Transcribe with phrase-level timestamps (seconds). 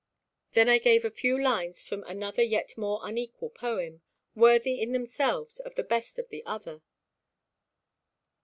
[0.53, 4.01] Then I gave a few lines from another yet more unequal poem,
[4.33, 6.81] worthy in themselves of the best of the other.